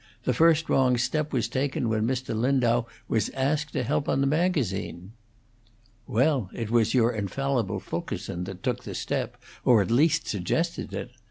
The 0.23 0.33
first 0.33 0.67
wrong 0.67 0.97
step 0.97 1.31
was 1.31 1.47
taken 1.47 1.87
when 1.87 2.07
Mr. 2.07 2.33
Lindau 2.33 2.85
was 3.07 3.29
asked 3.35 3.73
to 3.73 3.83
help 3.83 4.09
on 4.09 4.19
the 4.19 4.25
magazine." 4.25 5.11
"Well, 6.07 6.49
it 6.55 6.71
was 6.71 6.95
your 6.95 7.11
infallible 7.13 7.79
Fulkerson 7.79 8.45
that 8.45 8.63
took 8.63 8.81
the 8.83 8.95
step, 8.95 9.37
or 9.63 9.79
at 9.79 9.91
least 9.91 10.25
suggested 10.27 10.91
it. 10.91 11.11